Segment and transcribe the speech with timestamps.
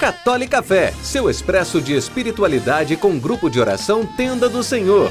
[0.00, 5.10] Católica Fé, seu expresso de espiritualidade com grupo de oração Tenda do Senhor.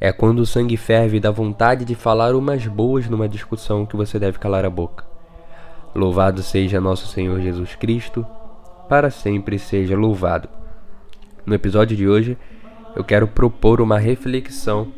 [0.00, 4.18] É quando o sangue ferve dá vontade de falar umas boas numa discussão que você
[4.18, 5.04] deve calar a boca.
[5.94, 8.24] Louvado seja nosso Senhor Jesus Cristo,
[8.88, 10.48] para sempre seja louvado.
[11.44, 12.38] No episódio de hoje,
[12.98, 14.92] eu quero propor uma reflexão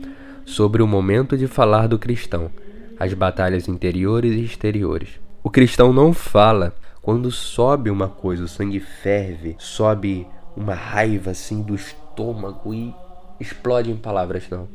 [0.46, 2.50] sobre o momento de falar do cristão,
[2.98, 5.20] as batalhas interiores e exteriores.
[5.44, 11.62] O cristão não fala quando sobe uma coisa, o sangue ferve, sobe uma raiva assim
[11.62, 12.94] do estômago e
[13.38, 14.66] explode em palavras, não.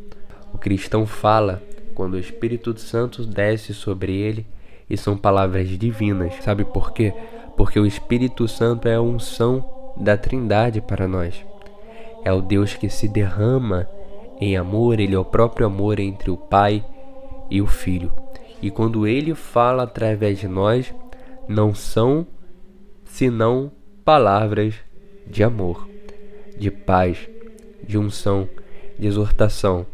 [0.54, 1.64] O cristão fala
[1.96, 4.46] quando o Espírito Santo desce sobre ele
[4.88, 6.36] e são palavras divinas.
[6.44, 7.12] Sabe por quê?
[7.58, 11.44] Porque o Espírito Santo é a unção da Trindade para nós.
[12.26, 13.88] É o Deus que se derrama
[14.42, 16.84] em amor, ele é o próprio amor entre o Pai
[17.50, 18.12] e o Filho.
[18.62, 20.94] E quando ele fala através de nós,
[21.48, 22.28] não são
[23.06, 23.72] senão
[24.04, 24.74] palavras
[25.26, 25.88] de amor,
[26.58, 27.30] de paz,
[27.88, 28.50] de unção,
[29.00, 29.86] de exortação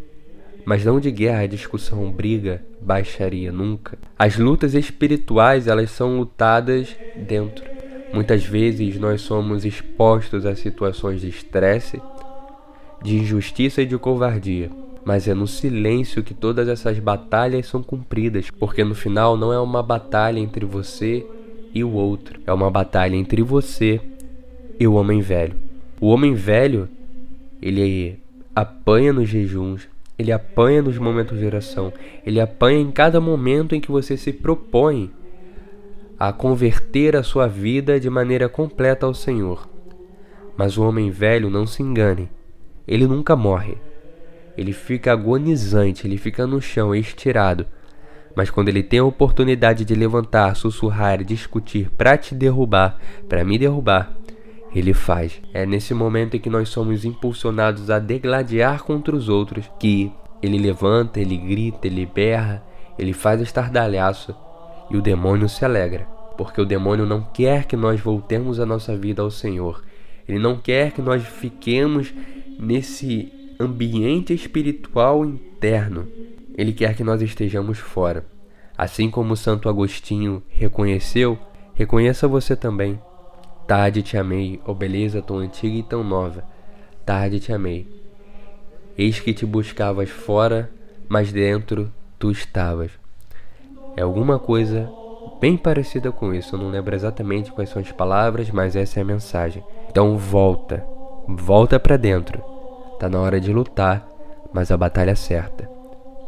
[0.65, 3.97] mas não de guerra, discussão, briga, baixaria, nunca.
[4.17, 7.65] As lutas espirituais, elas são lutadas dentro.
[8.13, 12.01] Muitas vezes nós somos expostos a situações de estresse,
[13.01, 14.69] de injustiça e de covardia.
[15.03, 19.59] Mas é no silêncio que todas essas batalhas são cumpridas, porque no final não é
[19.59, 21.25] uma batalha entre você
[21.73, 23.99] e o outro, é uma batalha entre você
[24.79, 25.55] e o homem velho.
[25.99, 26.87] O homem velho,
[27.61, 28.19] ele
[28.55, 29.87] apanha nos jejuns,
[30.21, 31.91] ele apanha nos momentos de oração.
[32.23, 35.11] Ele apanha em cada momento em que você se propõe
[36.19, 39.67] a converter a sua vida de maneira completa ao Senhor.
[40.55, 42.29] Mas o homem velho não se engane.
[42.91, 43.77] Ele nunca morre.
[44.57, 47.65] Ele fica agonizante, ele fica no chão, estirado.
[48.35, 52.99] Mas quando ele tem a oportunidade de levantar, sussurrar, discutir para te derrubar,
[53.29, 54.11] para me derrubar,
[54.75, 55.41] ele faz.
[55.53, 60.11] É nesse momento em que nós somos impulsionados a degladiar contra os outros que
[60.43, 62.61] ele levanta, ele grita, ele berra,
[62.99, 64.35] ele faz estardalhaço
[64.89, 66.05] e o demônio se alegra,
[66.37, 69.81] porque o demônio não quer que nós voltemos a nossa vida ao Senhor.
[70.27, 72.13] Ele não quer que nós fiquemos
[72.61, 76.07] nesse ambiente espiritual interno.
[76.55, 78.23] Ele quer que nós estejamos fora.
[78.77, 81.39] Assim como Santo Agostinho reconheceu,
[81.73, 83.01] reconheça você também.
[83.67, 86.43] Tarde te amei, ó beleza tão antiga e tão nova.
[87.03, 87.87] Tarde te amei.
[88.95, 90.69] Eis que te buscavas fora,
[91.09, 92.91] mas dentro tu estavas.
[93.97, 94.87] É alguma coisa
[95.39, 96.55] bem parecida com isso.
[96.55, 99.63] Eu não lembro exatamente quais são as palavras, mas essa é a mensagem.
[99.89, 100.85] Então volta,
[101.27, 102.50] volta para dentro.
[103.01, 104.07] Tá na hora de lutar,
[104.53, 105.67] mas a batalha é certa.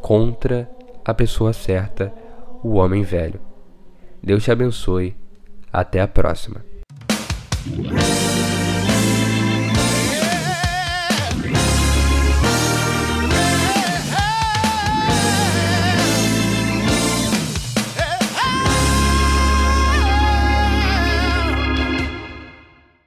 [0.02, 0.68] Contra
[1.06, 2.12] a pessoa certa,
[2.64, 3.40] o homem velho.
[4.24, 5.16] Deus te abençoe.
[5.72, 6.66] Até a próxima.